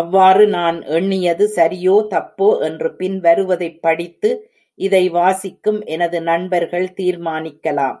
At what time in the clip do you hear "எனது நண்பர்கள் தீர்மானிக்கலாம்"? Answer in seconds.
5.88-7.98